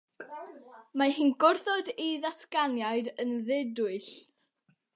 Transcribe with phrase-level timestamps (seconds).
[1.01, 4.13] Mae hi'n gwrthod ei ddatganiad yn ddidwyll.